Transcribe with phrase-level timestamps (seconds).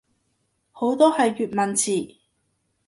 [0.71, 2.15] 好多係粵文詞